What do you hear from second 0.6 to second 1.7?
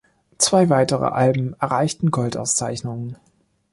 weitere Alben